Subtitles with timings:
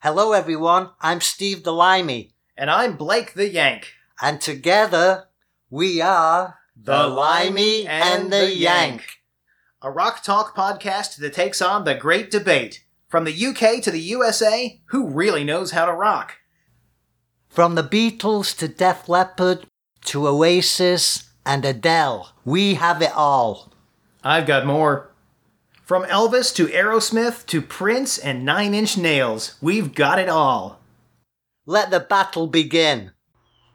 [0.00, 0.90] Hello, everyone.
[1.00, 3.94] I'm Steve the Limey, And I'm Blake the Yank.
[4.20, 5.26] and together
[5.70, 9.18] we are The Limey and the Yank.
[9.82, 12.84] A rock talk podcast that takes on the great debate.
[13.08, 16.36] From the UK to the USA, who really knows how to rock?
[17.48, 19.66] From the Beatles to Def Leppard
[20.06, 22.32] to Oasis and Adele.
[22.44, 23.72] We have it all.
[24.22, 25.10] I've got more.
[25.88, 30.80] From Elvis to Aerosmith to Prince and Nine Inch Nails, we've got it all.
[31.64, 33.12] Let the battle begin.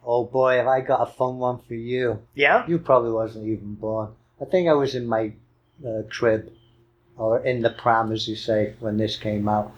[0.06, 2.22] Oh boy, have I got a fun one for you.
[2.36, 2.68] Yeah?
[2.68, 4.12] You probably wasn't even born.
[4.40, 5.34] I think I was in my
[5.84, 6.54] uh, crib,
[7.18, 9.72] or in the pram, as you say, when this came out.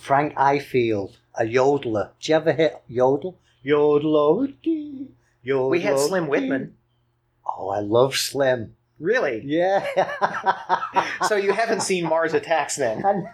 [0.00, 2.10] Frank Ifield, a yodeler.
[2.18, 3.38] Did you ever hit yodel?
[3.62, 4.48] Yodel,
[5.40, 5.70] yodel.
[5.70, 6.74] We had Slim Whitman.
[7.46, 8.74] Oh, I love Slim.
[8.98, 9.42] Really?
[9.44, 9.86] Yeah.
[11.26, 12.98] So you haven't seen Mars Attacks then?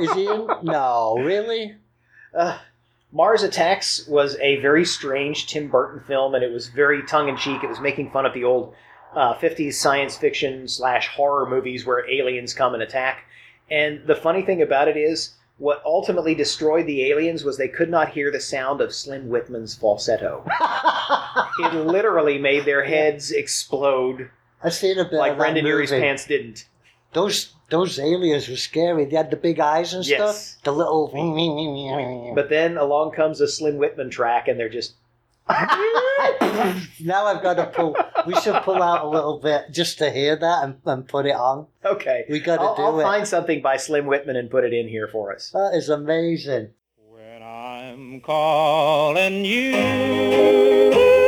[0.00, 0.48] Is he in?
[0.62, 1.76] No, really?
[2.32, 2.58] Uh,
[3.12, 7.36] Mars Attacks was a very strange Tim Burton film, and it was very tongue in
[7.36, 7.62] cheek.
[7.62, 8.74] It was making fun of the old
[9.14, 13.24] uh, 50s science fiction slash horror movies where aliens come and attack.
[13.70, 17.90] And the funny thing about it is, what ultimately destroyed the aliens was they could
[17.90, 20.44] not hear the sound of Slim Whitman's falsetto.
[21.60, 24.30] It literally made their heads explode
[24.64, 26.66] I've seen a bit like of that Brendon Urie's pants didn't.
[27.12, 29.04] Those those aliens were scary.
[29.04, 30.54] They had the big eyes and Yes.
[30.56, 30.64] stuff.
[30.64, 31.10] The little.
[32.34, 34.94] But then along comes a Slim Whitman track, and they're just
[35.48, 37.94] now I've got to pull.
[38.26, 41.34] We should pull out a little bit just to hear that and, and put it
[41.34, 41.66] on.
[41.84, 42.24] okay.
[42.30, 43.02] We got to I'll, do I'll it.
[43.02, 45.50] find something by Slim Whitman and put it in here for us.
[45.50, 46.70] That is amazing.
[47.10, 51.20] When I'm calling you.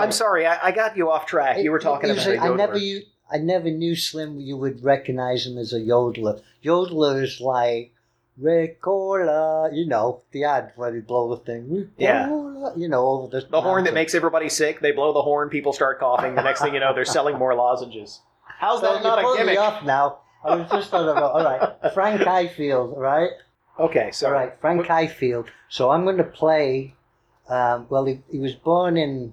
[0.00, 1.58] I'm sorry, I, I got you off track.
[1.58, 2.80] You were it- talking it about was a a- I never yodeler.
[2.80, 3.02] u-
[3.32, 4.40] I never knew Slim.
[4.40, 6.40] You would recognize him as a yodeler.
[6.64, 7.92] Yodeler is like
[8.40, 11.90] Ricola, you know, the ad where they blow the thing.
[11.98, 12.28] Yeah.
[12.76, 14.80] You know, over the the horn that makes everybody sick.
[14.80, 16.34] They blow the horn, people start coughing.
[16.34, 18.20] The next thing you know, they're selling more lozenges.
[18.44, 19.58] How's Well, that you not a me gimmick?
[19.58, 20.18] off now.
[20.44, 21.92] I was just on about all right.
[21.94, 23.30] Frank all right,
[23.78, 24.52] Okay, so all right.
[24.60, 25.46] Frank Ifield.
[25.68, 26.94] So I'm going to play.
[27.48, 29.32] Um, well, he, he was born in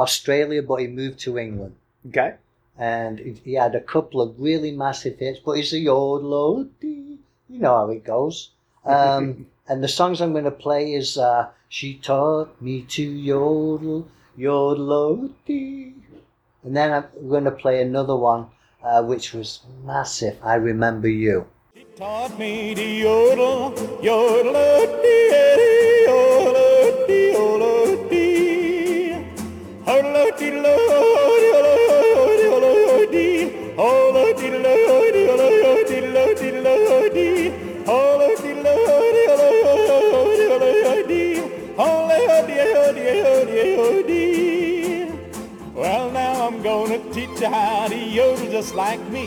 [0.00, 1.74] Australia, but he moved to England,
[2.08, 2.34] okay,
[2.78, 5.38] and he, he had a couple of really massive hits.
[5.38, 7.18] But he's a yodeler, you
[7.48, 8.50] know how it goes.
[8.84, 14.08] Um, and the songs I'm going to play is uh, "She Taught Me to Yodel,
[14.36, 15.30] Yodel."
[16.62, 18.46] And then I'm going to play another one,
[18.82, 20.36] uh, which was massive.
[20.42, 21.46] I remember you.
[21.74, 23.72] She taught me to yodel,
[24.02, 27.69] yodel, dee, yodel, dee, yodel,
[45.74, 49.26] Well, now I'm gonna teach you how to yodel just like me.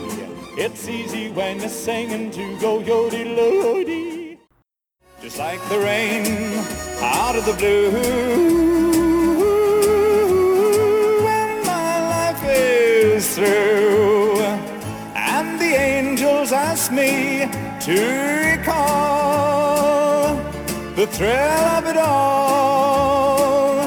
[0.57, 4.37] It's easy when you're singing to go yodel.
[5.21, 6.25] Just like the rain
[7.01, 8.62] out of the blue.
[16.83, 17.47] Angels me
[17.81, 20.35] to recall
[20.95, 23.79] the thrill of it all.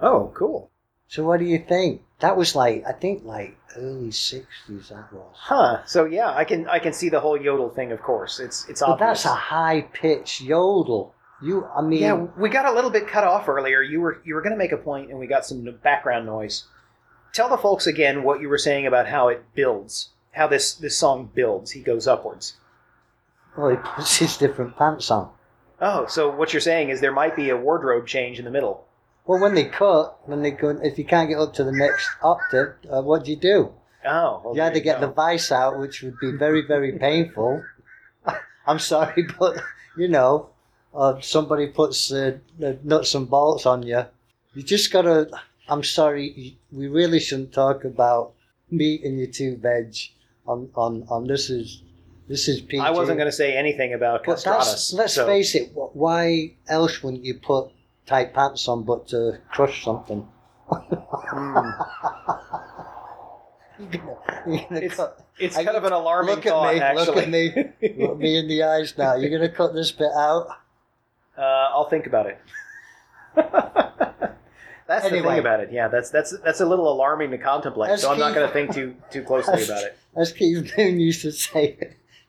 [0.00, 0.70] oh, cool,
[1.08, 2.02] So what do you think?
[2.20, 4.88] That was like I think like early '60s.
[4.88, 5.34] That was.
[5.34, 5.84] huh?
[5.86, 7.92] So yeah, I can I can see the whole yodel thing.
[7.92, 8.98] Of course, it's it's obvious.
[8.98, 11.14] But that's a high pitched yodel.
[11.40, 13.80] You, I mean, Yeah, we got a little bit cut off earlier.
[13.80, 16.64] You were you were going to make a point, and we got some background noise.
[17.32, 20.96] Tell the folks again what you were saying about how it builds, how this this
[20.96, 21.72] song builds.
[21.72, 22.56] He goes upwards.
[23.56, 25.30] well, he puts his different pants on.
[25.80, 28.86] Oh, so what you're saying is there might be a wardrobe change in the middle.
[29.26, 32.08] Well, when they cut, when they go, if you can't get up to the next
[32.22, 33.72] octave, uh, what do you do?
[34.04, 35.06] Oh, well, you had to get go.
[35.06, 37.62] the vice out, which would be very, very painful.
[38.66, 39.60] I'm sorry, but
[39.96, 40.50] you know,
[40.94, 44.04] uh, somebody puts uh, the nuts and bolts on you.
[44.54, 45.28] You just gotta.
[45.68, 48.32] I'm sorry, we really shouldn't talk about
[48.70, 49.94] meat in your two veg
[50.48, 51.82] on on on this is
[52.28, 52.80] this is PG.
[52.80, 54.92] I wasn't going to say anything about But castratus.
[54.94, 55.70] let's so- face it.
[55.74, 57.70] Why else wouldn't you put
[58.06, 60.26] tight pants on but to crush something?
[60.70, 61.70] Hmm.
[63.78, 64.16] You're gonna-
[64.46, 65.00] you're gonna It's,
[65.38, 67.06] it's kind of an alarming look at thought, me, actually.
[67.06, 69.14] look at me, look me in the eyes now.
[69.14, 70.48] You're gonna cut this bit out.
[71.36, 71.40] Uh,
[71.72, 72.38] I'll think about it.
[74.88, 75.70] that's the thing about it.
[75.70, 77.90] Yeah, that's that's that's a little alarming to contemplate.
[77.90, 79.98] Let's so I'm not going to think too too closely about it.
[80.16, 81.76] As Keith Moon used to say,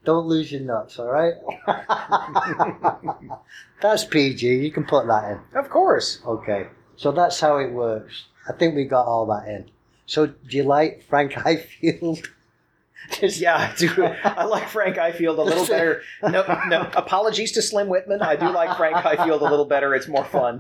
[0.04, 1.34] don't lose your nuts, all right?
[3.82, 4.46] that's PG.
[4.46, 5.58] You can put that in.
[5.58, 6.20] Of course.
[6.26, 6.68] Okay.
[6.98, 8.26] So that's how it works.
[8.48, 9.72] I think we got all that in.
[10.06, 12.28] So do you like Frank Highfield?
[13.22, 14.04] Yeah, I do.
[14.04, 16.04] I like Frank Ifield a little better.
[16.22, 16.82] No, no.
[16.94, 18.22] Apologies to Slim Whitman.
[18.22, 19.96] I do like Frank Ifield a little better.
[19.96, 20.60] It's more fun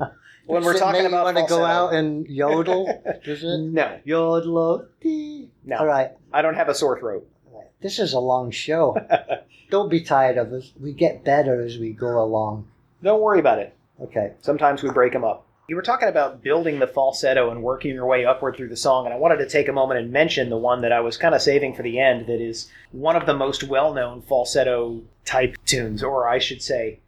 [0.49, 3.01] when we're talking you about want to go out and yodel?
[3.23, 3.59] Does it?
[3.59, 4.87] No, Yodel.
[5.03, 5.77] No.
[5.77, 6.11] All right.
[6.33, 7.27] I don't have a sore throat.
[7.81, 8.97] This is a long show.
[9.69, 10.73] Don't be tired of us.
[10.79, 12.67] We get better as we go along.
[13.03, 13.75] Don't worry about it.
[14.01, 14.33] Okay.
[14.41, 15.45] Sometimes we break them up.
[15.69, 19.05] You were talking about building the falsetto and working your way upward through the song,
[19.05, 21.35] and I wanted to take a moment and mention the one that I was kind
[21.35, 25.57] of saving for the end that is one of the most well known falsetto type
[25.65, 27.01] tunes, or I should say,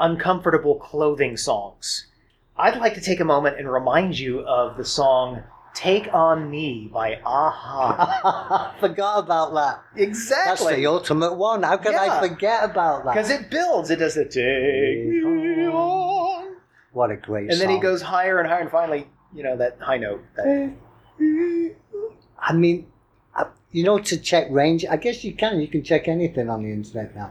[0.00, 2.06] uncomfortable clothing songs.
[2.58, 5.42] I'd like to take a moment and remind you of the song
[5.74, 8.74] Take On Me by a-ha.
[8.80, 9.82] Forgot about that.
[9.94, 10.74] That's exactly.
[10.74, 11.62] the ultimate one.
[11.62, 13.14] How could I forget about that?
[13.14, 16.56] Because it builds, it does the take me on.
[16.92, 19.78] What a great And then he goes higher and higher, and finally, you know, that
[19.80, 20.24] high note.
[20.34, 20.74] That,
[22.40, 22.88] I mean,
[23.70, 25.60] you know, to check range, I guess you can.
[25.60, 27.30] You can check anything on the internet now.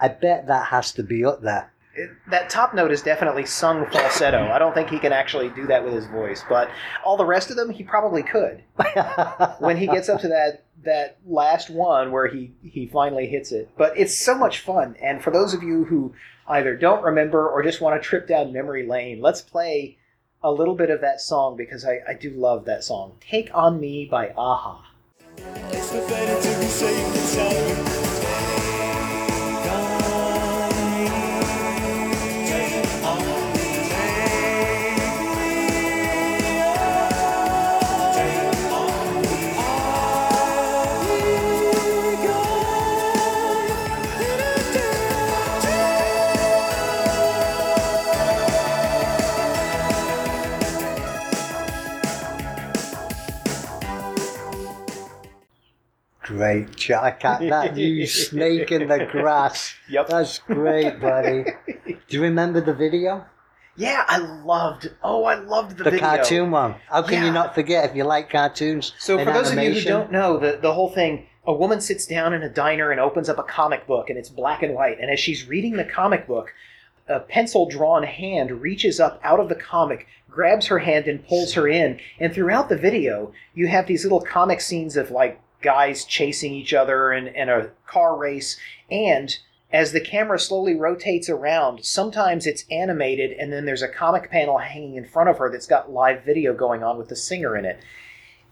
[0.00, 1.72] I bet that has to be up there.
[1.96, 4.50] It, that top note is definitely sung falsetto.
[4.52, 6.68] I don't think he can actually do that with his voice, but
[7.04, 8.62] all the rest of them, he probably could.
[9.58, 13.70] When he gets up to that that last one where he he finally hits it,
[13.76, 14.96] but it's so much fun.
[15.02, 16.14] And for those of you who
[16.46, 19.98] either don't remember or just want to trip down memory lane, let's play
[20.42, 23.16] a little bit of that song because I, I do love that song.
[23.20, 24.84] Take on Me by a-ha.
[56.36, 57.20] Great, Jack.
[57.22, 59.74] That you snake in the grass.
[59.88, 60.08] Yep.
[60.08, 61.44] That's great, buddy.
[61.76, 63.24] Do you remember the video?
[63.76, 64.90] Yeah, I loved.
[65.02, 66.06] Oh, I loved the, The video.
[66.06, 66.74] cartoon one.
[66.88, 67.26] How can Yeah.
[67.26, 68.94] you not forget if you like cartoons?
[68.98, 72.06] So, for those of you who don't know, the, the whole thing a woman sits
[72.06, 74.98] down in a diner and opens up a comic book, and it's black and white.
[75.00, 76.52] And as she's reading the comic book,
[77.06, 81.52] a pencil drawn hand reaches up out of the comic, grabs her hand, and pulls
[81.52, 82.00] her in.
[82.18, 86.72] And throughout the video, you have these little comic scenes of like guys chasing each
[86.72, 88.58] other and, and a car race.
[88.90, 89.36] And
[89.72, 94.58] as the camera slowly rotates around, sometimes it's animated, and then there's a comic panel
[94.58, 97.64] hanging in front of her that's got live video going on with the singer in
[97.64, 97.80] it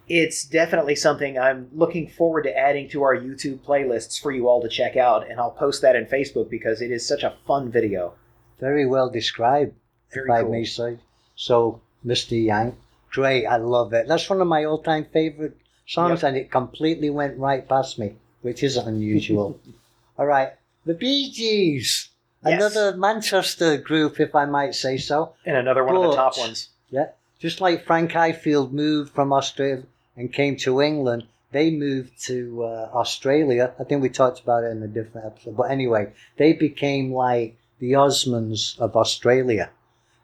[0.08, 4.61] it's definitely something I'm looking forward to adding to our YouTube playlists for you all
[4.61, 7.70] to check out, and I'll post that in Facebook because it is such a fun
[7.70, 8.14] video.
[8.61, 9.75] Very well described,
[10.12, 10.99] Very if I may say.
[11.37, 12.43] So, Mr.
[12.43, 12.75] Yank,
[13.11, 13.46] great.
[13.46, 14.06] I love it.
[14.06, 15.56] That's one of my all-time favorite
[15.87, 19.59] songs, and it completely went right past me, which is unusual.
[20.19, 20.50] All right,
[20.87, 22.09] the Bee Gees,
[22.45, 22.53] Yes.
[22.61, 25.33] another Manchester group, if I might say so.
[25.47, 26.69] And another one of the top ones.
[26.91, 29.85] Yeah, just like Frank Highfield moved from Australia
[30.17, 33.73] and came to England, they moved to uh, Australia.
[33.81, 35.57] I think we talked about it in a different episode.
[35.57, 39.71] But anyway, they became like the Osmonds of Australia.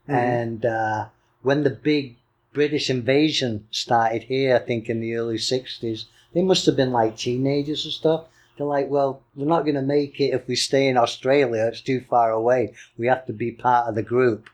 [0.09, 0.15] Mhm.
[0.15, 1.07] And uh,
[1.43, 2.17] when the big
[2.53, 7.17] British invasion started here, I think in the early 60s, they must have been like
[7.17, 8.25] teenagers and stuff.
[8.57, 11.67] They're like, well, we're not going to make it if we stay in Australia.
[11.67, 12.75] It's too far away.
[12.99, 14.51] We have to be part of the group.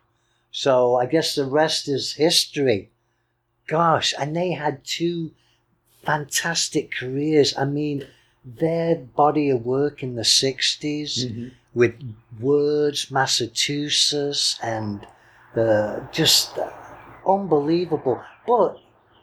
[0.50, 2.90] So I guess the rest is history.
[3.66, 5.32] Gosh, and they had two
[6.04, 7.56] fantastic careers.
[7.58, 8.06] I mean,
[8.44, 11.48] their body of work in the 60s mm-hmm.
[11.74, 11.94] with
[12.38, 15.04] Words, Massachusetts, and
[15.54, 16.56] the just
[17.26, 18.20] unbelievable.
[18.46, 18.78] But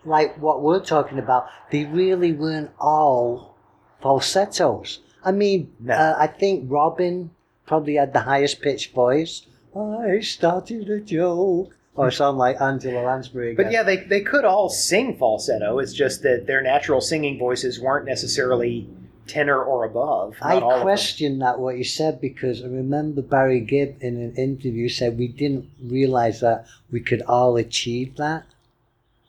[0.06, 3.56] like what we're talking about, they really weren't all
[4.02, 5.00] falsettos.
[5.24, 5.94] I mean, No.
[5.94, 7.32] uh, I think Robin
[7.66, 9.46] probably had the highest pitched voice.
[9.76, 11.76] I started a joke.
[11.96, 13.54] Or sound like Angela Lansbury.
[13.54, 15.78] But yeah, they, they could all sing falsetto.
[15.78, 18.90] It's just that their natural singing voices weren't necessarily
[19.28, 20.36] tenor or above.
[20.42, 20.98] I Not all of them.
[20.98, 25.28] question that what you said because I remember Barry Gibb in an interview said we
[25.28, 28.46] didn't realize that we could all achieve that.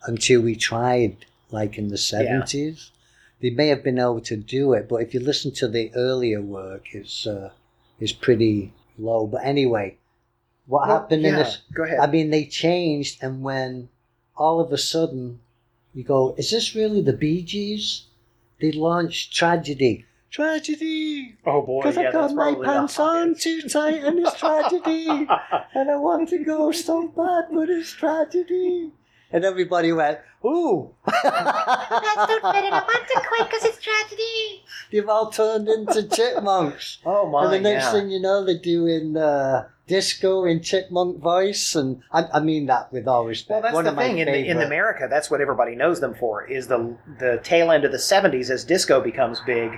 [0.07, 1.17] until we tried,
[1.51, 2.91] like in the 70s.
[3.41, 6.43] They may have been able to do it, but if you listen to the earlier
[6.43, 7.51] work, it's, uh,
[7.99, 9.27] it's pretty low.
[9.27, 9.97] But anyway,
[10.67, 11.59] what Well, happened in yeah, this?
[11.73, 11.99] Go ahead.
[12.01, 13.89] I mean, they changed, and when
[14.37, 15.41] all of a sudden
[15.95, 18.05] you go, is this really the Bee Gees?
[18.61, 20.07] They launched Tragedy.
[20.31, 21.37] Tragedy!
[21.47, 25.07] oh boy, Because yeah, I got my pants on too tight and it's tragedy.
[25.75, 28.91] and I want to go so bad, but it's tragedy.
[29.31, 30.91] And everybody went, ooh.
[31.07, 34.65] That's not fit and I want to quit because it's tragedy.
[34.91, 36.99] They've all turned into chipmunks.
[37.07, 37.93] oh my, and the next yeah.
[37.93, 41.75] thing you know, they're doing uh, disco in chipmunk voice.
[41.75, 43.51] And I, I mean that with all respect.
[43.51, 45.07] Well, that's One the thing in, the, in America.
[45.09, 46.45] That's what everybody knows them for.
[46.47, 49.73] Is the the tail end of the '70s as disco becomes big.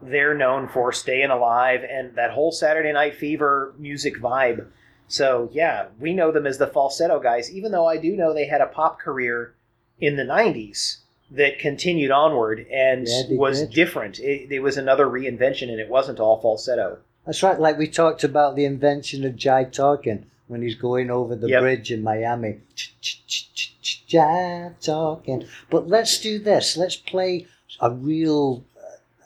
[0.00, 4.66] They're known for staying alive and that whole Saturday Night Fever music vibe.
[5.06, 7.52] So yeah, we know them as the falsetto guys.
[7.52, 9.54] Even though I do know they had a pop career
[10.00, 10.98] in the '90s
[11.30, 13.70] that continued onward and Yeah, was did.
[13.70, 14.18] different.
[14.18, 16.98] It, it was another reinvention, and it wasn't all falsetto.
[17.26, 17.58] That's right.
[17.58, 21.60] Like we talked about the invention of jive talking when he's going over the Yep.
[21.62, 22.60] bridge in Miami.
[24.08, 25.46] Jive talking.
[25.70, 26.76] But let's do this.
[26.76, 27.46] Let's play
[27.80, 28.64] a real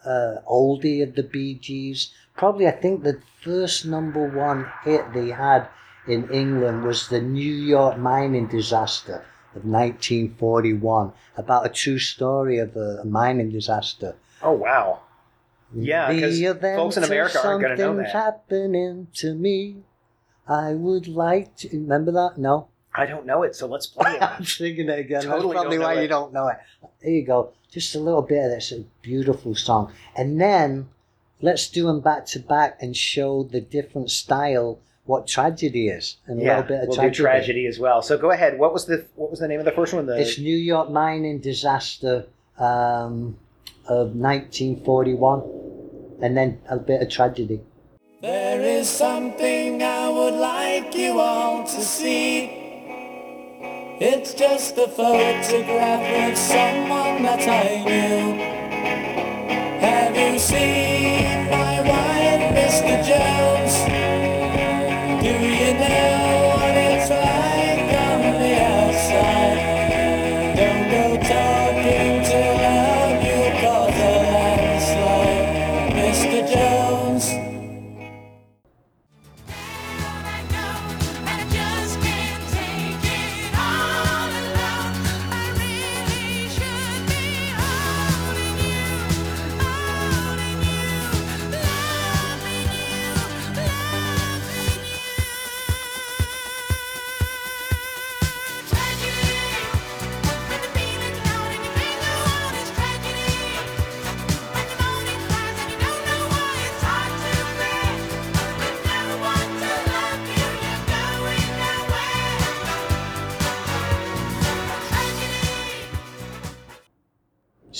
[0.04, 2.10] uh, oldie of the Bee Gees.
[2.36, 5.68] Probably, I think the first number one hit they had
[6.06, 9.24] in England was the New York mining disaster
[9.54, 14.14] of 1941, about a true story of a mining disaster.
[14.42, 15.00] Oh wow!
[15.78, 18.24] Yeah, 'cause The event folks in America aren't gonna know something's that.
[18.24, 19.76] happening to me.
[20.48, 22.38] I would like to remember that.
[22.38, 24.22] No, I don't know it, so let's play it.
[24.38, 25.22] I'm singing it again.
[25.22, 26.02] Totally That's probably know why it.
[26.02, 26.56] you don't know it.
[27.02, 27.50] There you go.
[27.70, 28.72] Just a little bit of this.
[28.72, 30.88] A beautiful song, and then
[31.42, 34.78] let's do them back to back and show the different style.
[35.04, 37.16] What tragedy is, and a little bit of we'll tragedy.
[37.16, 38.02] do tragedy as well.
[38.02, 38.58] So go ahead.
[38.58, 40.06] What was the what was the name of the first one?
[40.06, 42.26] The It's New York mining disaster
[42.58, 43.36] um,
[43.88, 45.42] of 1941,
[46.20, 47.60] and then a bit of tragedy.
[48.22, 52.50] There is something I would like you all to see.
[53.98, 58.38] It's just a photograph of someone that I knew.
[59.80, 63.04] Have you seen my wife, Mr.
[63.06, 63.95] Jones?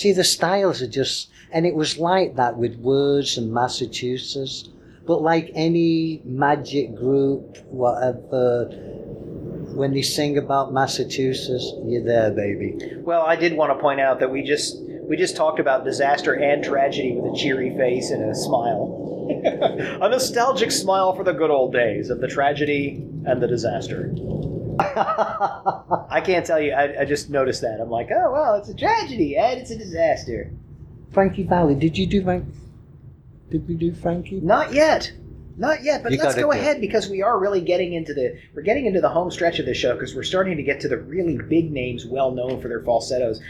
[0.06, 4.68] See, the styles are just, and it was like that with Words and Massachusetts.
[5.04, 8.66] But like any magic group, whatever,
[9.74, 12.78] when they sing about Massachusetts, you're there, baby.
[12.98, 16.34] well, I did want to point out that we just we just talked about disaster
[16.34, 19.26] and tragedy with a cheery face and a smile,
[20.00, 24.12] a nostalgic smile for the good old days of the tragedy and the disaster.
[26.10, 26.72] I can't tell you.
[26.72, 27.80] I, I just noticed that.
[27.80, 30.50] I'm like, oh well, it's a tragedy and it's a disaster.
[31.12, 32.44] Frankie Valli, did you do Frank?
[33.50, 34.40] Did we do Frankie?
[34.40, 35.12] Not yet.
[35.56, 36.60] Not yet, but You let's gotta go do it.
[36.60, 39.66] ahead because we are really getting into the we're getting into the home stretch of
[39.66, 42.68] the show because we're starting to get to the really big names well known for
[42.68, 43.40] their falsettos.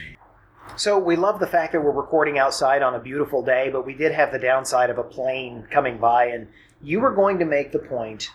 [0.76, 3.94] So we love the fact that we're recording outside on a beautiful day, but we
[3.94, 6.48] did have the downside of a plane coming by and
[6.82, 8.30] you were going to make the point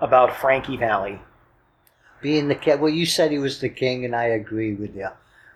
[0.00, 1.20] about Frankie Valli.
[2.22, 2.80] Being the king.
[2.80, 5.08] Well, you said he was the king, and I agree with you.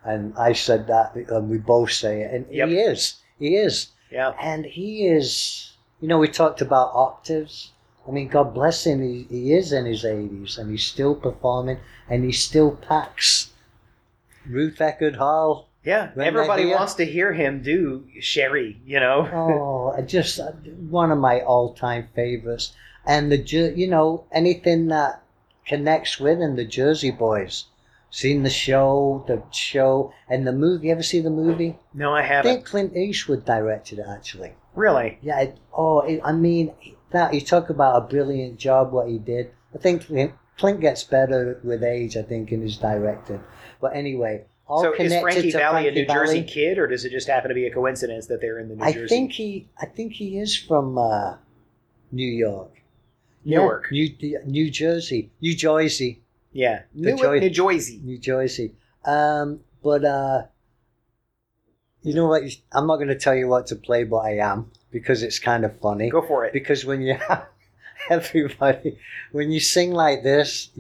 [0.05, 2.33] And I said that, and we both say it.
[2.33, 2.69] And Yep.
[2.69, 3.15] he is.
[3.39, 3.89] He is.
[4.11, 4.33] Yeah.
[4.41, 7.73] And he is, you know, we talked about octaves.
[8.07, 11.79] I mean, God bless him, he, he is in his 80s and he's still performing
[12.09, 13.51] and he still packs
[14.47, 15.69] Ruth Eckerd Hall.
[15.85, 19.29] Yeah, Right everybody wants to hear him do Sherry, you know.
[19.99, 20.53] Oh, just uh,
[20.89, 22.73] one of my all time favorites.
[23.07, 25.23] And the, you know, anything that
[25.67, 27.65] connects with him, the Jersey Boys.
[28.11, 30.87] Seen the show, the show, and the movie.
[30.87, 31.77] You ever see the movie?
[31.93, 32.51] No, I I haven't.
[32.51, 34.53] I think Clint Eastwood directed it, actually.
[34.77, 35.19] Really?
[35.21, 35.41] Yeah.
[35.41, 36.73] It, oh, it, I mean,
[37.11, 39.51] that you talk about a brilliant job what he did.
[39.75, 42.17] I think Clint, gets better with age.
[42.17, 43.43] I think in his directing.
[43.81, 47.05] But anyway, all so is Frankie to Valli Frankie a New Jersey kid, or does
[47.05, 49.09] it just happen to be a coincidence that they're in the New I Jersey?
[49.09, 51.37] think he, I think he is from uh,
[52.13, 52.73] New York,
[53.45, 53.89] New York.
[53.91, 54.09] New
[54.47, 56.23] New Jersey, New Jersey,
[56.53, 58.01] Yeah, New, Joy- New Jersey.
[58.03, 58.75] New Jersey.
[59.05, 60.43] Um, but uh,
[62.03, 62.43] you know what?
[62.73, 65.65] I'm not going to tell you what to play, but I am because it's kind
[65.65, 66.11] of funny.
[66.11, 66.53] Go for it.
[66.53, 67.47] Because when you have
[68.11, 68.99] everybody,
[69.33, 70.71] when you sing like this,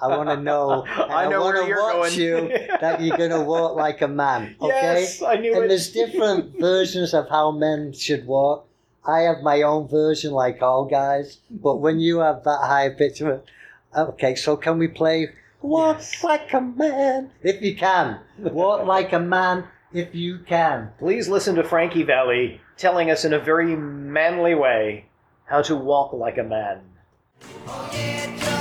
[0.00, 0.84] I want to know.
[0.88, 2.20] I know wanna where you're watch going.
[2.20, 2.48] you
[2.80, 4.56] that you're going to walk like a man.
[4.60, 4.68] Okay.
[4.74, 5.68] Yes, I knew and it.
[5.68, 8.68] there's different versions of how men should walk.
[9.04, 11.38] I have my own version, like all guys.
[11.50, 13.44] But when you have that high pitch, of it-
[13.96, 14.34] okay.
[14.34, 15.30] So can we play
[15.60, 16.24] "Walk Yes.
[16.24, 18.20] Like a Man" if you can?
[18.38, 20.90] Walk like a man if you can.
[20.98, 25.06] Please listen to Frankie Valli telling us in a very manly way
[25.46, 26.80] how to walk like a man.
[27.66, 28.51] Oh, and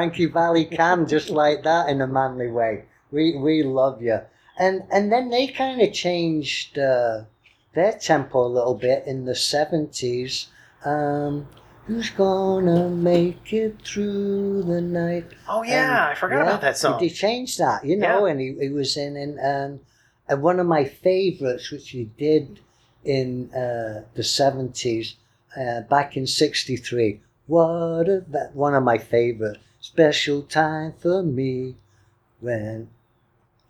[0.00, 2.84] Frankie Valli can just like that in a manly way.
[3.10, 4.20] We we love you.
[4.56, 7.24] And and then they kind of changed uh,
[7.74, 10.46] their tempo a little bit in the seventies.
[10.86, 11.46] Um,
[11.86, 15.26] Who's gonna make it through the night?
[15.46, 16.98] Oh yeah, And, I forgot yeah, about that song.
[16.98, 19.80] They changed that, you know, and he, he was in, in and,
[20.28, 22.60] and one of my favorites, which he did
[23.04, 25.16] in uh, the seventies,
[25.60, 27.20] uh, back in '63.
[27.48, 31.76] What a one of my favorite special time for me
[32.40, 32.88] when.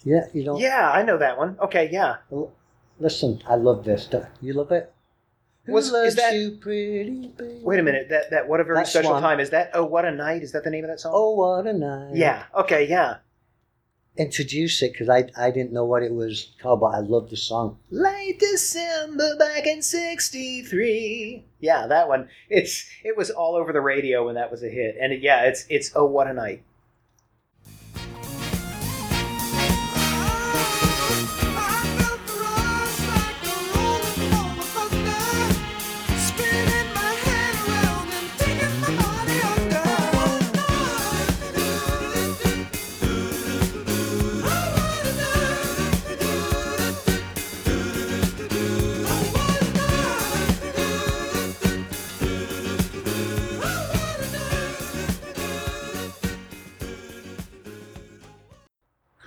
[0.03, 0.59] Yeah, you know.
[0.59, 1.57] Yeah, I know that one.
[1.61, 2.17] Okay, yeah.
[2.99, 4.07] Listen, I love this.
[4.07, 4.93] Don't- You love it.
[5.65, 7.61] Who Was- is loves that- you, pretty baby?
[7.63, 8.09] Wait a minute.
[8.09, 9.23] That that what a very That special Swan.
[9.23, 9.71] time is that?
[9.75, 10.43] Oh, what a night!
[10.43, 11.13] Is that the name of that song?
[11.15, 12.15] Oh, what a night.
[12.17, 12.45] yeah.
[12.57, 13.17] Okay, yeah.
[14.21, 17.37] Introduce it because I, I didn't know what it was called, but I love the
[17.37, 17.79] song.
[17.91, 21.45] Late December back in '63.
[21.61, 22.29] Yeah, that one.
[22.49, 25.43] It's it was all over the radio when that was a hit, and it, yeah,
[25.43, 26.63] it's it's oh what a night.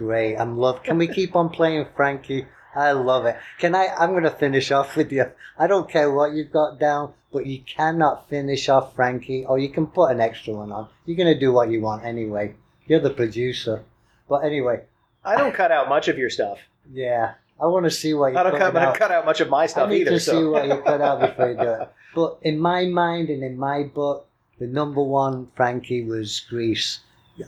[0.03, 0.83] Great, I'm love.
[0.83, 2.45] Can we keep on playing Frankie?
[2.75, 3.37] I love it.
[3.57, 3.87] Can I?
[3.97, 5.31] I'm going to finish off with you.
[5.57, 9.69] I don't care what you've got down, but you cannot finish off Frankie, or you
[9.69, 10.89] can put an extra one on.
[11.05, 12.53] You're going to do what you want anyway.
[12.85, 13.83] You're the producer.
[14.27, 14.81] But anyway,
[15.23, 16.57] I don't cut out much of your stuff.
[16.91, 18.85] yeah, I want to see what you I don't cut, I out.
[18.87, 20.11] don't cut out much of my I stuff need either.
[20.11, 20.31] to so.
[20.33, 21.89] see what you cut out before you do it.
[22.15, 24.27] But in my mind and in my book,
[24.59, 26.99] the number one Frankie was Grease.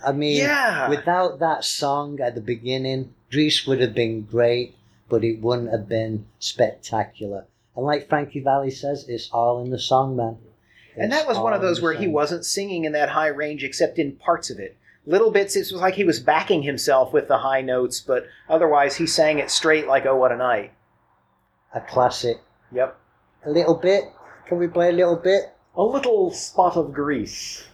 [0.05, 0.89] I mean, yeah.
[0.89, 4.75] without that song at the beginning, Grease would have been great,
[5.09, 7.45] but it wouldn't have been spectacular.
[7.75, 10.37] And like Frankie Valli says, it's all in the song, man.
[10.97, 13.63] And that was one of those the where he wasn't singing in that high range
[13.63, 14.77] except in parts of it.
[15.05, 18.95] Little bits, it was like he was backing himself with the high notes, but otherwise
[18.95, 20.71] he sang it straight like Oh What a Night.
[21.73, 22.37] a classic.
[22.71, 22.97] Yep.
[23.45, 24.05] A little bit.
[24.47, 25.53] Can we play a little bit?
[25.75, 27.67] A little spot of grease.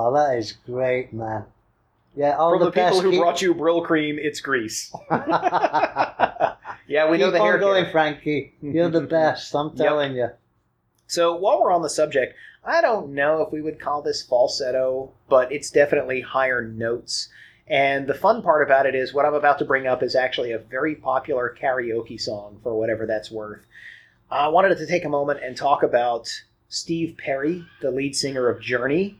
[0.00, 1.44] Oh, that is great, man.
[2.14, 4.92] Yeah, all From the, the, people who Keep- brought you Brylcreem, it's grease.
[5.10, 7.92] yeah, we know Keep the on hair going, care.
[7.92, 8.54] Frankie.
[8.62, 9.54] You're the best.
[9.54, 9.76] I'm Yep.
[9.76, 10.30] telling you.
[11.06, 12.34] So while we're on the subject,
[12.64, 17.28] I don't know if we would call this falsetto, but it's definitely higher notes.
[17.66, 20.52] And the fun part about it is what I'm about to bring up is actually
[20.52, 23.60] a very popular karaoke song, for whatever that's worth.
[24.30, 26.28] I wanted to take a moment and talk about
[26.68, 29.18] Steve Perry, the lead singer of Journey.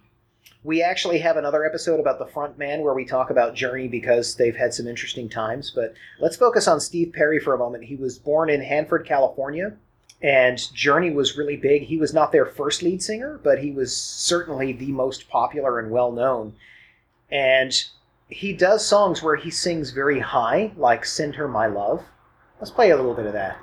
[0.65, 4.35] We actually have another episode about the front man where we talk about Journey because
[4.35, 5.71] they've had some interesting times.
[5.75, 7.85] But let's focus on Steve Perry for a moment.
[7.85, 9.77] He was born in Hanford, California,
[10.21, 11.83] and Journey was really big.
[11.83, 15.93] He was not their first lead singer, but he was certainly the most popular and
[15.93, 16.55] well known.
[17.31, 17.73] And
[18.29, 22.05] he does songs where he sings very high, like Send Her My Love.
[22.59, 23.57] Let's play a little bit of that.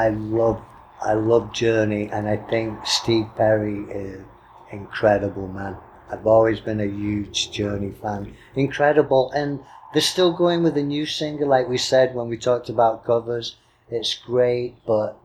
[0.00, 0.62] I love
[1.02, 4.24] I love Journey, and I think Steve Perry is
[4.72, 5.76] incredible, man.
[6.10, 8.34] I've always been a huge Journey fan.
[8.54, 9.60] Incredible, and
[9.92, 13.56] they're still going with a new singer, like we said when we talked about covers.
[13.90, 15.18] It's great, but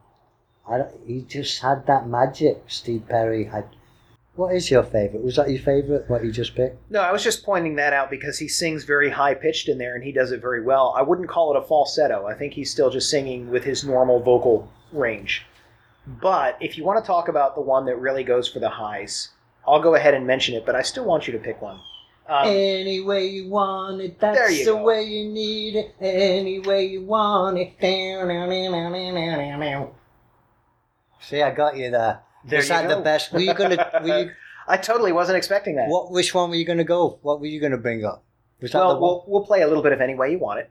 [0.67, 2.63] I he just had that magic.
[2.67, 3.67] Steve Perry had.
[4.35, 5.23] What is your favorite?
[5.23, 6.09] Was that your favorite?
[6.09, 6.77] What you just picked?
[6.91, 9.95] No, I was just pointing that out because he sings very high pitched in there
[9.95, 10.93] and he does it very well.
[10.97, 12.25] I wouldn't call it a falsetto.
[12.25, 15.45] I think he's still just singing with his normal vocal range.
[16.05, 19.29] But if you want to talk about the one that really goes for the highs,
[19.65, 21.79] I'll go ahead and mention it, but I still want you to pick one.
[22.27, 24.83] Um, Any way you want it, that's the go.
[24.83, 25.95] way you need it.
[26.01, 27.79] Any way you want it.
[27.79, 29.91] Down, down, down, down, down, down, down.
[31.21, 32.19] See, I got you there.
[32.45, 32.95] There Was that go.
[32.97, 33.31] the best?
[33.33, 33.89] Were you gonna?
[34.01, 34.31] Were you,
[34.67, 35.89] I totally wasn't expecting that.
[35.89, 36.11] what?
[36.11, 37.19] Which one were you gonna go?
[37.21, 38.23] What were you gonna bring up?
[38.61, 39.01] Was that the one?
[39.01, 40.69] we'll we'll play a little bit of Any Way You Want It.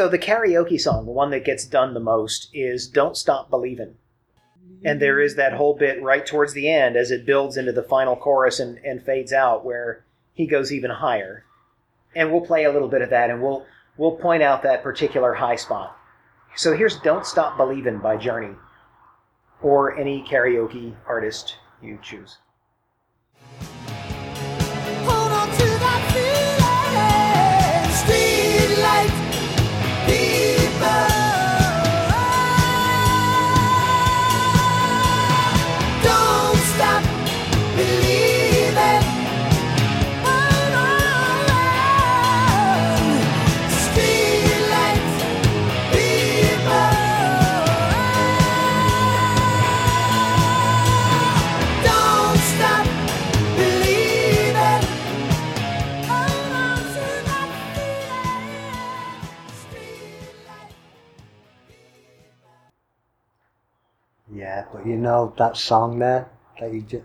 [0.00, 3.98] So the karaoke song, the one that gets done the most, is "Don't Stop Believin',"
[4.82, 7.82] and there is that whole bit right towards the end as it builds into the
[7.82, 11.44] final chorus and, and fades out, where he goes even higher.
[12.16, 13.66] And we'll play a little bit of that, and we'll
[13.98, 15.94] we'll point out that particular high spot.
[16.56, 18.56] So here's "Don't Stop Believin'" by Journey,
[19.60, 22.38] or any karaoke artist you choose.
[64.32, 66.28] Yeah, but you know that song there
[66.60, 67.04] that you just.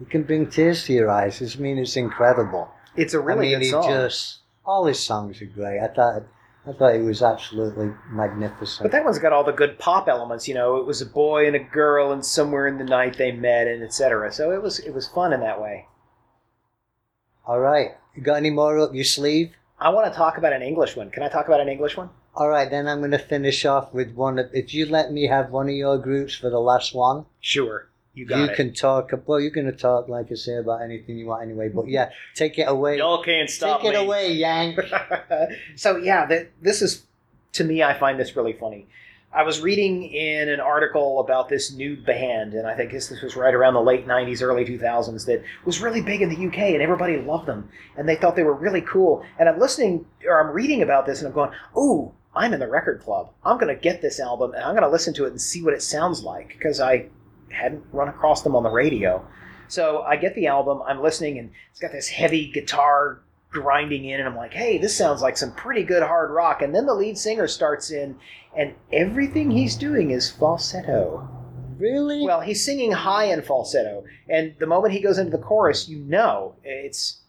[0.00, 1.42] You can bring tears to your eyes.
[1.42, 2.68] I mean, it's incredible.
[2.96, 3.82] It's a really I mean, good he song.
[3.88, 5.80] just all his songs are great.
[5.80, 6.22] I thought,
[6.66, 8.84] I thought he was absolutely magnificent.
[8.84, 10.76] But that one's got all the good pop elements, you know.
[10.76, 13.82] It was a boy and a girl, and somewhere in the night they met, and
[13.82, 14.32] etc.
[14.32, 15.86] So it was it was fun in that way.
[17.46, 19.52] all right, you got any more up your sleeve?
[19.80, 21.10] I want to talk about an English one.
[21.10, 22.10] Can I talk about an English one?
[22.38, 24.38] All right, then I'm going to finish off with one.
[24.38, 27.88] Of, if you let me have one of your groups for the last one, Sure,
[28.14, 28.54] you got you it.
[28.54, 29.10] can talk.
[29.26, 31.68] Well, you're going to talk, like I say, about anything you want anyway.
[31.68, 32.98] But yeah, take it away.
[32.98, 34.78] Y'all can't stop take it away, Yank.
[35.74, 37.02] so yeah, th- this is
[37.54, 37.82] to me.
[37.82, 38.86] I find this really funny.
[39.32, 43.20] I was reading in an article about this new band, and I think this, this
[43.20, 45.26] was right around the late '90s, early 2000s.
[45.26, 48.44] That was really big in the UK, and everybody loved them, and they thought they
[48.44, 49.24] were really cool.
[49.40, 52.68] And I'm listening, or I'm reading about this, and I'm going, "Ooh, I'm in the
[52.68, 53.30] record club.
[53.44, 55.62] I'm going to get this album, and I'm going to listen to it and see
[55.62, 57.08] what it sounds like," because I
[57.50, 59.26] hadn't run across them on the radio.
[59.68, 63.20] So I get the album, I'm listening, and it's got this heavy guitar
[63.50, 66.62] grinding in, and I'm like, hey, this sounds like some pretty good hard rock.
[66.62, 68.16] And then the lead singer starts in,
[68.56, 71.28] and everything he's doing is falsetto.
[71.78, 72.24] Really?
[72.24, 75.98] Well, he's singing high in falsetto, and the moment he goes into the chorus, you
[75.98, 77.20] know it's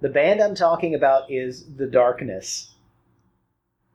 [0.00, 2.71] the band I'm talking about is The Darkness.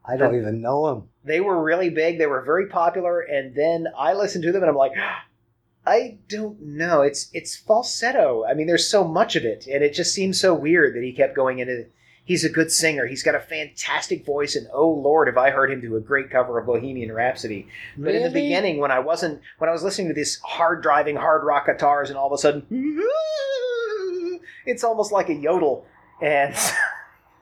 [0.08, 1.08] I don't even know him.
[1.24, 4.70] They were really big, they were very popular, and then I listened to them and
[4.70, 4.92] I'm like,
[5.86, 7.00] I don't know.
[7.02, 8.44] It's it's falsetto.
[8.44, 11.12] I mean, there's so much of it, and it just seems so weird that he
[11.12, 11.86] kept going into.
[12.24, 13.06] He's a good singer.
[13.06, 16.30] He's got a fantastic voice, and oh lord, have I heard him do a great
[16.30, 17.68] cover of Bohemian Rhapsody.
[17.96, 21.16] But in the beginning, when I wasn't, when I was listening to these hard driving,
[21.16, 22.66] hard rock guitars, and all of a sudden,
[24.66, 25.86] it's almost like a yodel.
[26.20, 26.54] And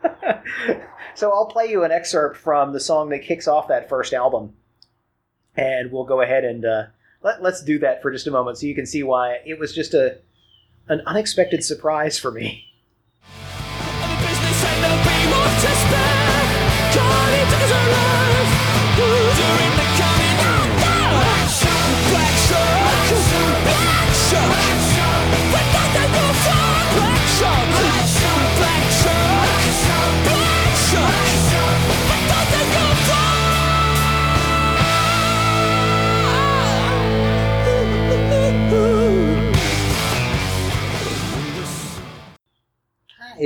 [1.17, 4.55] so I'll play you an excerpt from the song that kicks off that first album,
[5.57, 6.85] and we'll go ahead and uh,
[7.23, 9.75] let, let's do that for just a moment, so you can see why it was
[9.75, 10.19] just a
[10.89, 12.65] an unexpected surprise for me.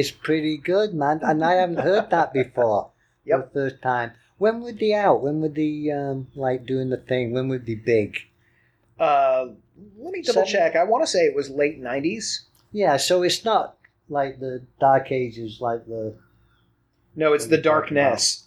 [0.01, 1.21] Is pretty good, man.
[1.23, 2.91] And I haven't heard that before.
[3.27, 3.53] Yep.
[3.53, 4.13] The first time.
[4.39, 5.23] When were they out?
[5.23, 7.33] When were they um, like doing the thing?
[7.33, 8.17] When were they big?
[8.99, 9.49] Uh,
[9.99, 10.75] let me double Seven- check.
[10.75, 12.41] I want to say it was late '90s.
[12.73, 13.77] Yeah, so it's not
[14.09, 16.17] like the Dark Ages, like the.
[17.15, 18.09] No, it's the are you talking about?
[18.09, 18.45] Darkness.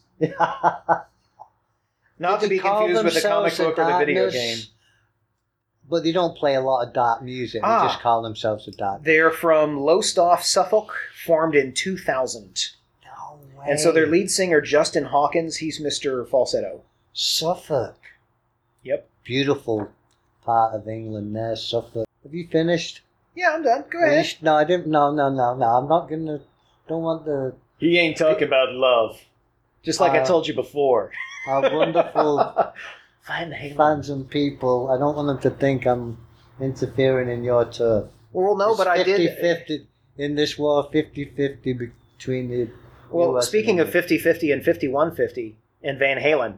[2.19, 4.57] Not to be confused with the comic book or the video game.
[5.89, 7.61] But they don't play a lot of dark music.
[7.61, 7.87] They Ah.
[7.89, 9.03] just call themselves the Dark.
[9.03, 10.93] They're from Lowestoft, Suffolk,
[11.25, 12.67] formed in 2000.
[13.03, 13.65] No way.
[13.69, 16.27] And so their lead singer, Justin Hawkins, he's Mr.
[16.27, 16.81] Falsetto.
[17.11, 17.97] Suffolk.
[18.83, 19.09] Yep.
[19.23, 19.89] Beautiful
[20.45, 22.07] part of England there, Suffolk.
[22.23, 23.01] Have you finished?
[23.35, 23.85] Yeah, I'm done.
[23.89, 24.11] Go ahead.
[24.11, 24.43] Finished?
[24.43, 24.87] No, I didn't.
[24.87, 25.65] No, no, no, no.
[25.65, 26.39] I'm not gonna.
[26.87, 29.19] Don't want the He ain't talking about love.
[29.83, 31.11] Just like I Uh, told you before.
[31.47, 32.73] our wonderful Van Halen.
[33.25, 34.89] Fans and people.
[34.91, 36.17] I don't want them to think I'm
[36.59, 38.07] interfering in your turf.
[38.31, 39.37] Well, no, It's but I did.
[39.37, 39.85] 50-50
[40.17, 40.89] in this war.
[40.91, 42.69] 50-50 between the.
[43.11, 46.57] Well, US speaking and of 50 50 and 51 50 and Van Halen,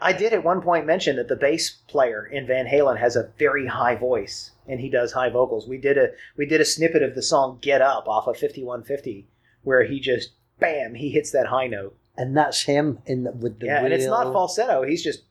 [0.00, 3.30] I did at one point mention that the bass player in Van Halen has a
[3.38, 5.68] very high voice and he does high vocals.
[5.68, 9.26] We did a we did a snippet of the song Get Up off of 5150
[9.62, 11.96] where he just bam, he hits that high note.
[12.16, 14.82] and that's him in the, with the yeah, and it's not falsetto.
[14.84, 15.22] He's just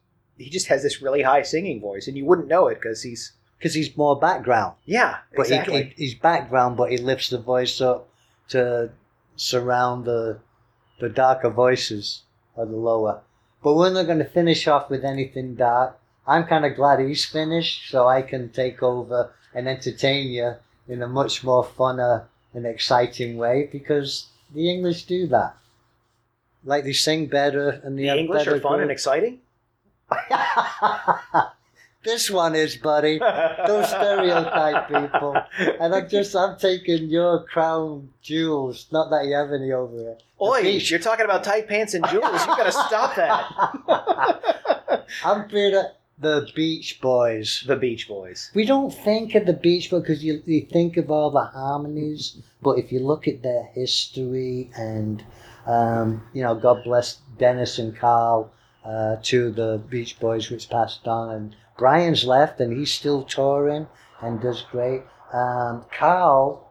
[0.41, 3.34] he just has this really high singing voice and you wouldn't know it cuz he's
[3.58, 4.75] because he's more background.
[4.86, 5.93] yeah, But exactly.
[5.95, 8.10] he, he's background, but he lifts the voice up
[8.49, 8.89] to
[9.36, 10.39] surround the
[10.99, 12.23] the darker voices
[12.56, 13.21] or the lower.
[13.63, 15.99] But we're not going to finish off with anything dark.
[16.25, 20.56] I'm kind of glad he's finished, so I can take over and entertain you
[20.88, 25.56] in a much more funner and exciting way because the English do that.
[26.63, 29.39] Like they sing better and the English are fun and exciting.
[32.04, 33.19] this one is, buddy.
[33.19, 35.36] Don't stereotype people.
[35.80, 38.88] And I'm just, I'm taking your crown jewels.
[38.91, 40.17] Not that you have any over here.
[40.39, 42.45] The Oi, beach- you're talking about tight pants and jewels.
[42.45, 45.06] You've got to stop that.
[45.26, 45.84] I'm being
[46.19, 47.63] the Beach Boys.
[47.67, 48.52] the Beach Boys.
[48.54, 52.38] We don't think of the Beach Boys because you, you think of all the harmonies,
[52.62, 55.24] but if you look at their history and,
[55.65, 58.52] um, you know, God bless Dennis and Carl,
[58.85, 63.87] uh, of the Beach Boys, which passed on, and Brian's left and he's still touring
[64.21, 65.01] and does great.
[65.33, 66.67] Um, Carl,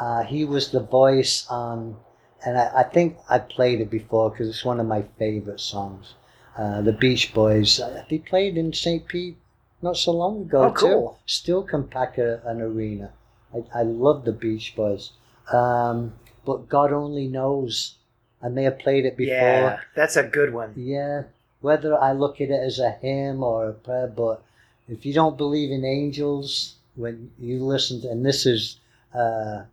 [0.00, 1.96] uh, he was the voice on,
[2.44, 6.14] and I, I think I played it before because it's one of my favorite songs.
[6.56, 7.78] Uh, the Beach Boys.
[7.80, 9.06] Uh, they played in St.
[9.06, 9.36] Pete
[9.80, 11.10] not so long ago Oh, cool.
[11.10, 11.16] too.
[11.26, 13.12] Still can pack a, an arena.
[13.54, 15.12] I, I love the Beach Boys.
[15.52, 17.94] Um, but God only knows.
[18.42, 19.34] I may have played it before.
[19.36, 20.72] Yeah, that's a good one.
[20.76, 21.24] Yeah,
[21.60, 24.42] whether I look at it as a hymn or a prayer, but
[24.88, 28.80] if you don't believe in angels, when you listen to, and this is
[29.14, 29.64] uh,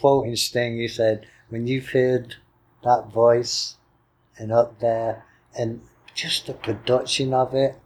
[0.00, 2.34] quoting Sting, he said, when you've heard
[2.82, 3.76] that voice
[4.38, 5.24] and up there,
[5.58, 5.80] and
[6.14, 7.76] just the production of it,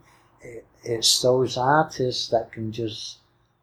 [0.41, 3.17] it it's those artists that can just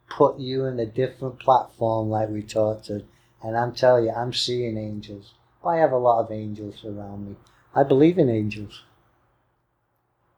[0.08, 3.04] put you in a different platform like we talked to.
[3.42, 5.34] And I'm telling you, I'm seeing angels.
[5.64, 7.36] I have a lot of angels around me.
[7.74, 8.84] I believe in angels.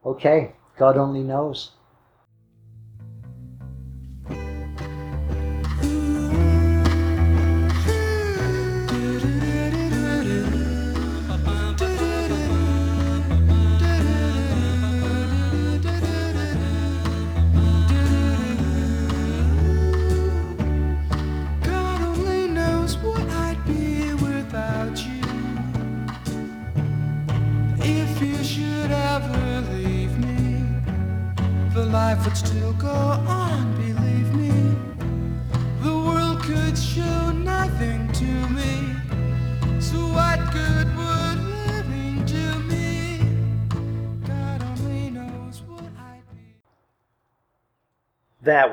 [0.05, 1.73] Okay, God only knows.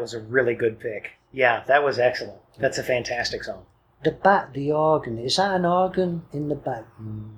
[0.07, 1.11] Was a really good pick.
[1.33, 2.39] Yeah, that was excellent.
[2.57, 3.65] That's a fantastic song.
[4.05, 5.17] The back, the organ.
[5.17, 6.85] Is that an organ in the back?
[7.01, 7.31] Mm.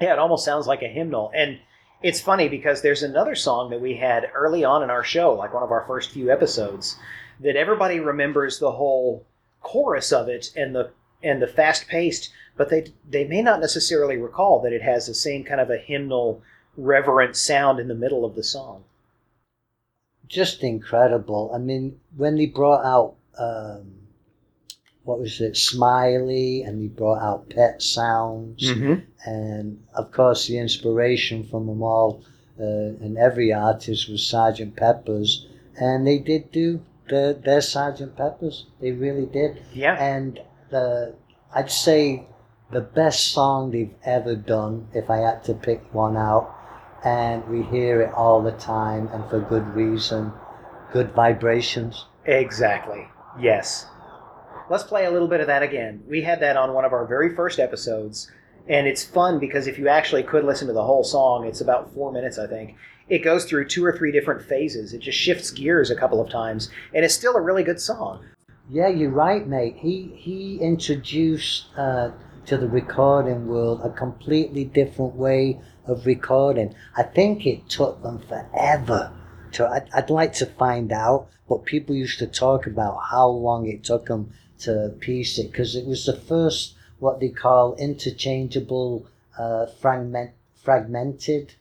[0.00, 1.32] Yeah, it almost sounds like a hymnal.
[1.34, 1.58] And
[2.04, 5.52] it's funny because there's another song that we had early on in our show, like
[5.52, 6.96] one of our first few episodes,
[7.40, 9.26] that everybody remembers the whole
[9.60, 10.90] chorus of it and the
[11.24, 15.14] and the fast paced, but they they may not necessarily recall that it has the
[15.14, 16.40] same kind of a hymnal
[16.76, 18.84] reverent sound in the middle of the song.
[20.28, 21.52] Just incredible.
[21.54, 23.92] I mean, when they brought out, um,
[25.04, 28.68] what was it, Smiley, and they brought out Pet Sounds,
[29.24, 32.24] and of course the inspiration from them all
[32.58, 35.46] uh, and every artist was Sergeant Pepper's,
[35.78, 38.66] and they did do their, their Sergeant Pepper's.
[38.80, 39.62] They really did.
[39.72, 39.94] Yeah.
[40.02, 41.14] And the
[41.54, 42.26] I'd say
[42.70, 46.55] the best song they've ever done, if I had to pick one out,
[47.06, 50.32] and we hear it all the time and for good reason.
[50.92, 52.06] Good vibrations.
[52.24, 53.06] Exactly.
[53.40, 53.86] Yes.
[54.68, 56.02] Let's play a little bit of that again.
[56.08, 58.28] We had that on one of our very first episodes,
[58.68, 61.94] and it's fun because if you actually could listen to the whole song, it's about
[61.94, 62.74] four minutes, I think.
[63.08, 64.92] It goes through two or three different phases.
[64.92, 68.24] It just shifts gears a couple of times, and it's still a really good song.
[68.68, 69.76] Yeah, you're right, mate.
[69.78, 72.10] He he introduced uh,
[72.46, 76.74] to the recording world a completely different way of recording.
[76.96, 79.12] I think it took them forever
[79.52, 79.66] to.
[79.68, 83.84] I'd, I'd like to find out, but people used to talk about how long it
[83.84, 89.06] took them to piece it because it was the first what they call interchangeable
[89.38, 91.54] uh, fragment fragmented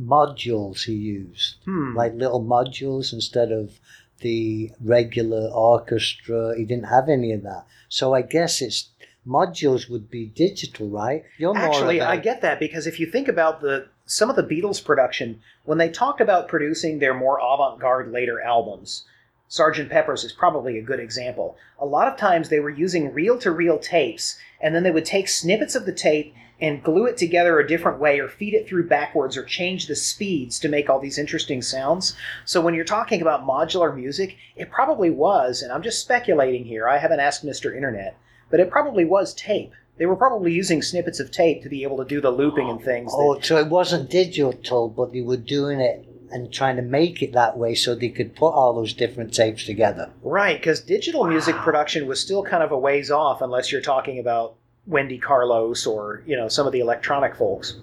[0.00, 1.94] modules he used Hmm.
[1.94, 3.78] like little modules instead of
[4.20, 6.54] the regular orchestra.
[6.56, 7.66] He didn't have any of that.
[7.88, 8.90] So I guess it's
[9.26, 11.24] modules would be digital, right?
[11.38, 14.84] You're Actually, I get that because if you think about the some of the Beatles
[14.84, 19.04] production, when they talked about producing their more avant-garde later albums,
[19.48, 19.88] Sgt.
[19.88, 21.56] Pepper's is probably a good example.
[21.78, 25.74] A lot of times they were using reel-to-reel tapes, and then they would take snippets
[25.74, 29.36] of the tape and glue it together a different way or feed it through backwards
[29.36, 32.16] or change the speeds to make all these interesting sounds.
[32.44, 36.88] So when you're talking about modular music, it probably was, and I'm just speculating here,
[36.88, 37.74] I haven't asked Mr.
[37.74, 38.16] Internet,
[38.50, 39.72] but it probably was tape.
[39.96, 42.82] They were probably using snippets of tape to be able to do the looping and
[42.82, 43.12] things.
[43.12, 47.22] that- Oh, so it wasn't digital, but they were doing it and trying to make
[47.22, 50.10] it that way so they could put all those different tapes together.
[50.22, 54.18] Right, because digital music production was still kind of a ways off unless you're talking
[54.18, 54.54] about
[54.86, 57.76] Wendy Carlos or, you know, some of the electronic folks.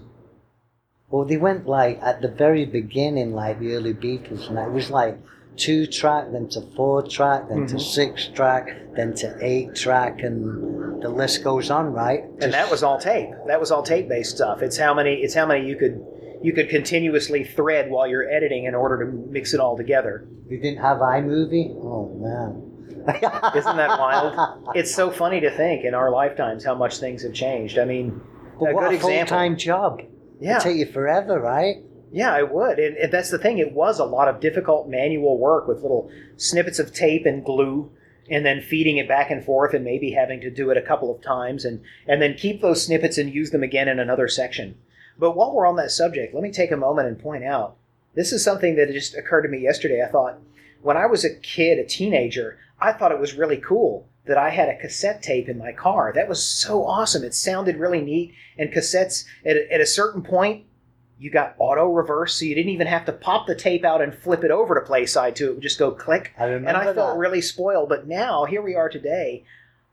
[1.10, 4.90] Well, they went like at the very beginning, like the early Beatles, and it was
[4.92, 5.18] like
[5.58, 7.82] two track, then to four track, then to Mhm.
[7.82, 12.24] six track, then to eight track, and the list goes on, right?
[12.42, 13.30] And that was all tape.
[13.48, 14.62] That was all tape based stuff.
[14.62, 16.04] It's how many it's how many you could
[16.42, 20.26] you could continuously thread while you're editing in order to mix it all together.
[20.50, 21.76] You didn't have iMovie?
[21.84, 22.68] Oh man.
[23.56, 24.58] Isn't that wild?
[24.76, 27.78] It's so funny to think in our lifetimes how much things have changed.
[27.78, 28.20] I mean,
[28.60, 30.02] But a what good a full time job.
[30.40, 30.52] Yeah.
[30.58, 31.78] It'd take you forever, right?
[32.12, 32.78] Yeah, I would.
[32.78, 33.58] And, and that's the thing.
[33.58, 37.92] It was a lot of difficult manual work with little snippets of tape and glue
[38.30, 41.14] and then feeding it back and forth and maybe having to do it a couple
[41.14, 44.76] of times and, and then keep those snippets and use them again in another section.
[45.18, 47.78] But while we're on that subject, let me take a moment and point out
[48.14, 50.04] this is something that just occurred to me yesterday.
[50.04, 50.40] I thought
[50.82, 54.50] when I was a kid, a teenager, I thought it was really cool that I
[54.50, 56.12] had a cassette tape in my car.
[56.14, 57.24] That was so awesome.
[57.24, 58.34] It sounded really neat.
[58.58, 60.66] And cassettes, at, at a certain point,
[61.22, 64.14] you got auto reverse, so you didn't even have to pop the tape out and
[64.14, 65.52] flip it over to play side two.
[65.52, 66.34] It would just go click.
[66.38, 67.18] I remember And I felt that.
[67.20, 67.90] really spoiled.
[67.90, 69.44] But now, here we are today.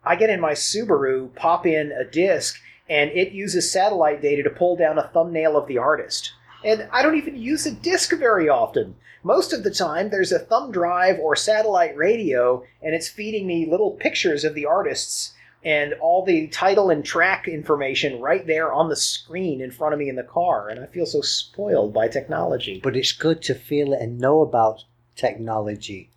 [0.03, 2.59] I get in my Subaru, pop in a disc,
[2.89, 6.33] and it uses satellite data to pull down a thumbnail of the artist.
[6.65, 8.97] And I don't even use a disc very often.
[9.23, 13.67] Most of the time, there's a thumb drive or satellite radio, and it's feeding me
[13.71, 18.89] little pictures of the artists and all the title and track information right there on
[18.89, 20.69] the screen in front of me in the car.
[20.69, 22.81] And I feel so spoiled by technology.
[22.83, 24.85] But it's good to feel it and know about
[25.17, 26.11] technology.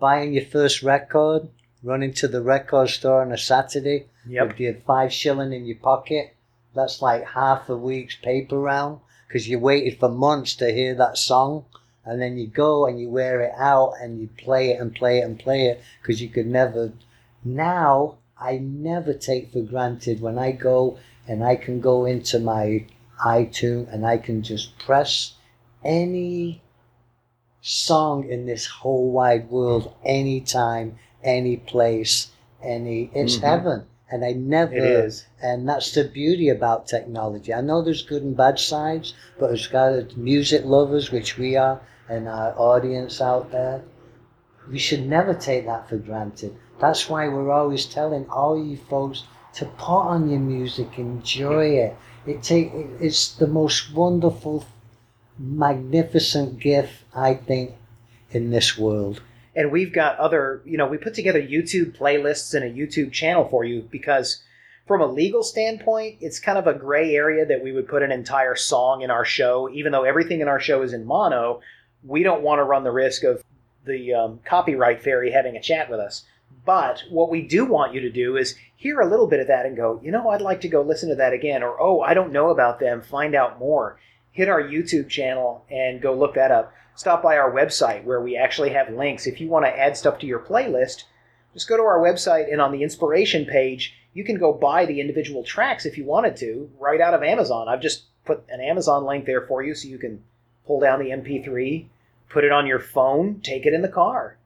[0.00, 1.48] Buying your first record,
[1.82, 4.48] running to the record store on a Saturday Yep.
[4.48, 6.34] with your five shilling in your pocket.
[6.74, 11.16] That's like half a week's paper round because you waited for months to hear that
[11.18, 11.64] song.
[12.04, 15.18] And then you go and you wear it out and you play it and play
[15.18, 16.92] it and play it because you could never.
[17.44, 22.86] Now, I never take for granted when I go and I can go into my
[23.24, 25.34] iTunes and I can just press
[25.84, 26.62] any
[27.60, 32.30] song in this whole wide world, anytime, any place,
[32.62, 33.10] any.
[33.12, 33.42] It's Mhm.
[33.42, 33.86] heaven.
[34.10, 34.74] And I never.
[34.74, 35.26] It is.
[35.42, 37.52] And that's the beauty about technology.
[37.52, 41.80] I know there's good and bad sides, but as got music lovers, which we are,
[42.08, 43.82] and our audience out there,
[44.70, 46.54] we should never take that for granted.
[46.80, 49.24] That's why we're always telling all you folks
[49.54, 51.96] to put on your music, enjoy it.
[52.26, 52.70] It take
[53.00, 54.64] it's the most wonderful,
[55.38, 57.74] magnificent gift I think
[58.30, 59.22] in this world.
[59.56, 63.48] and we've got other you know we put together youtube playlists and a youtube channel
[63.48, 64.42] for you because
[64.86, 68.12] from a legal standpoint it's kind of a gray area that we would put an
[68.12, 71.60] entire song in our show even though everything in our show is in mono
[72.04, 73.42] we don't want to run the risk of
[73.84, 76.24] the um, copyright fairy having a chat with us
[76.64, 79.66] but what we do want you to do is hear a little bit of that
[79.66, 82.14] and go you know i'd like to go listen to that again or oh i
[82.14, 83.98] don't know about them find out more
[84.32, 88.36] hit our youtube channel and go look that up stop by our website where we
[88.36, 89.28] actually have links.
[89.28, 91.04] If you want to add stuff to your playlist,
[91.54, 95.00] just go to our website and on the inspiration page, you can go buy the
[95.00, 97.68] individual tracks if you wanted to right out of Amazon.
[97.68, 100.24] I've just put an Amazon link there for you so you can
[100.66, 101.86] pull down the MP3,
[102.28, 104.36] put it on your phone, take it in the car.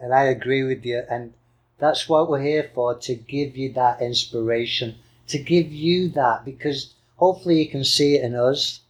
[0.00, 1.02] And I agree with you.
[1.10, 1.32] And
[1.78, 4.96] that's what we're here for to give you that inspiration,
[5.28, 8.80] to give you that, because hopefully you can see it in us.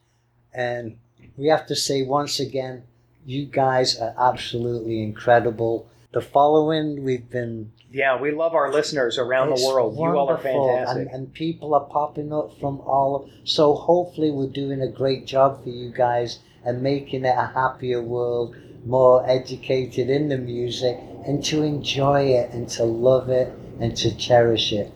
[0.54, 0.98] And
[1.36, 2.84] we have to say once again,
[3.26, 5.86] you guys are absolutely incredible.
[6.12, 9.96] The following, we've been Yeah, we love our listeners around the world.
[9.96, 11.02] You all are fantastic.
[11.02, 13.28] And, and people are popping up from all.
[13.44, 18.02] So hopefully we're doing a great job for you guys and making it a happier
[18.02, 18.56] world,
[18.89, 24.16] more educated in the music, and to enjoy it and to love it and to
[24.16, 24.91] cherish it.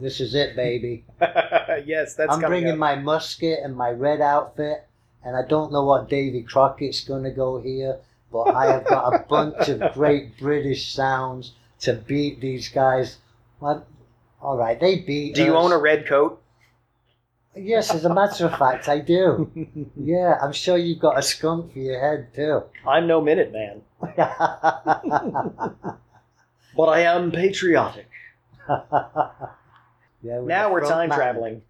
[0.00, 1.04] This is it, baby.
[1.20, 2.30] yes, that's it.
[2.30, 2.78] I'm bringing up.
[2.78, 4.84] my musket and my red outfit,
[5.24, 7.98] and I don't know what Davy Crockett's going to go here,
[8.32, 13.18] but I have got a bunch of great British sounds to beat these guys.
[13.60, 13.86] Well,
[14.42, 15.34] all right, they beat.
[15.34, 16.42] Do you own a red coat?
[17.56, 19.50] Yes, as a matter of fact, I do.
[19.96, 22.62] Yeah, I'm sure you've got a skunk for your head too.
[22.86, 23.80] I'm no Minuteman,
[26.76, 28.08] but I am patriotic.
[28.68, 31.18] yeah, with Now the we're front time man.
[31.18, 31.62] traveling.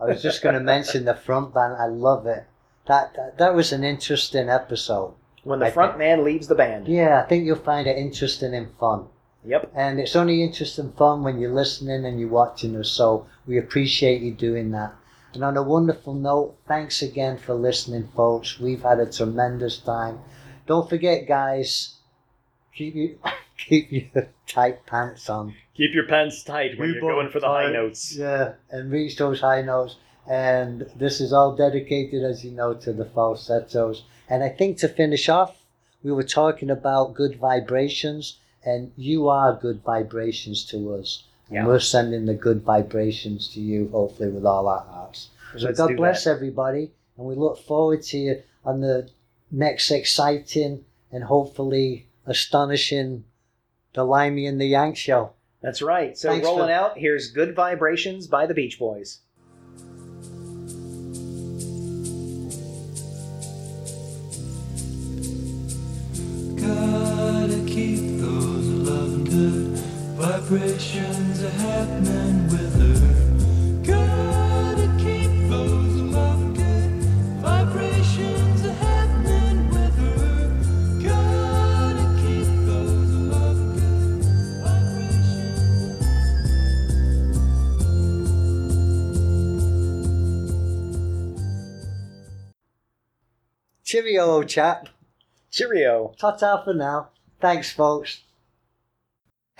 [0.00, 1.74] I was just going to mention the front band.
[1.78, 2.44] I love it.
[2.86, 5.14] That, that that was an interesting episode.
[5.44, 6.88] When the I front think- man leaves the band.
[6.88, 9.06] Yeah, I think you'll find it interesting and fun.
[9.44, 9.72] Yep.
[9.74, 12.90] And it's only interesting and fun when you're listening and you're watching us.
[12.90, 14.92] So we appreciate you doing that.
[15.32, 18.58] And on a wonderful note, thanks again for listening, folks.
[18.58, 20.18] We've had a tremendous time.
[20.66, 21.94] Don't forget, guys,
[22.74, 23.18] keep you
[23.56, 25.54] keep your tight pants on.
[25.74, 28.16] Keep your pants tight when you're going for the high notes.
[28.16, 29.96] Yeah, and reach those high notes.
[30.28, 34.04] And this is all dedicated, as you know, to the falsettos.
[34.28, 35.56] And I think to finish off,
[36.02, 41.24] we were talking about good vibrations, and you are good vibrations to us.
[41.50, 45.30] And we're sending the good vibrations to you, hopefully, with all our hearts.
[45.58, 46.30] So God bless that.
[46.30, 49.08] everybody, and we look forward to you on the
[49.50, 53.24] next exciting and hopefully astonishing
[53.94, 55.32] The Limey and the Yank show.
[55.60, 56.16] That's right.
[56.16, 59.18] So Thanks rolling for- out, here's Good Vibrations by the Beach Boys.
[70.50, 72.94] Vibrations a happening with her.
[73.84, 77.04] Gotta keep those loving good
[77.40, 80.50] vibrations a happening with her.
[81.04, 84.24] Gotta keep those loving good
[84.64, 86.02] vibrations.
[93.84, 94.88] Cheerio, old chap.
[95.52, 96.12] Cheerio.
[96.18, 97.10] Ta-ta for now.
[97.40, 98.22] Thanks, folks.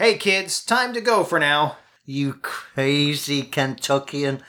[0.01, 1.76] Hey kids, time to go for now.
[2.07, 4.40] You crazy Kentuckian.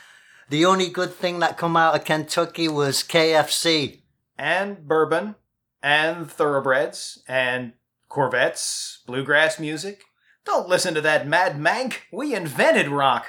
[0.49, 3.99] The only good thing that come out of Kentucky was KFC.
[4.38, 5.36] And bourbon,
[5.84, 7.74] and thoroughbreds, and
[8.08, 10.04] Corvettes, bluegrass music.
[10.45, 11.95] Don't listen to that Mad Mank.
[12.14, 13.26] We invented rock.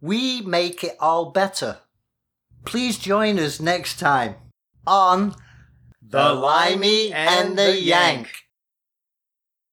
[0.00, 1.78] We make it all better.
[2.64, 4.36] Please join us next time
[4.86, 5.34] on
[6.00, 8.28] The Limey and the Yank.